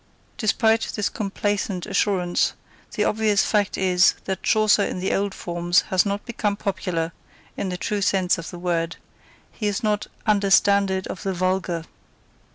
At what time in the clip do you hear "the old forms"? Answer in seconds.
4.99-5.81